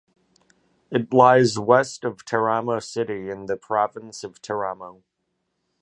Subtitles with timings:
[0.89, 5.03] It lies west of Teramo city, in the province of Teramo.